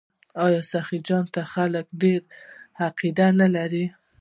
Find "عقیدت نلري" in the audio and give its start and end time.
2.85-3.85